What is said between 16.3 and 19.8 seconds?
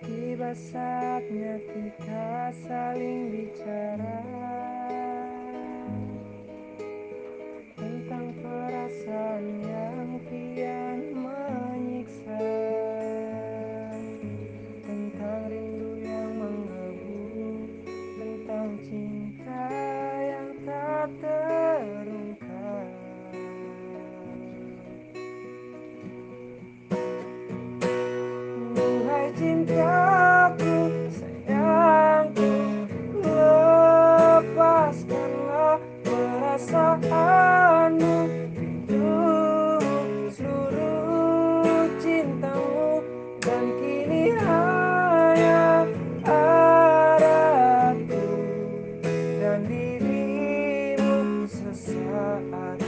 menggebu Tentang cinta